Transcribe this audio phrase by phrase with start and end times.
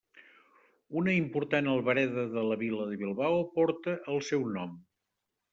[1.01, 4.77] Una important albereda de la Vila de Bilbao porta el seu nom.